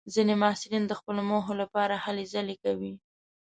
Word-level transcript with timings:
ځینې 0.13 0.33
محصلین 0.41 0.83
د 0.87 0.93
خپلو 0.99 1.21
موخو 1.29 1.53
لپاره 1.61 1.95
هلې 2.05 2.25
ځلې 2.33 2.55
کوي. 2.63 2.93